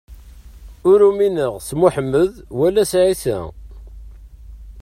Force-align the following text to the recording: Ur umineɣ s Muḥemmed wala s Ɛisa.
Ur 0.89 0.99
umineɣ 1.09 1.53
s 1.67 1.69
Muḥemmed 1.79 2.33
wala 2.57 2.83
s 2.91 2.93
Ɛisa. 3.05 3.39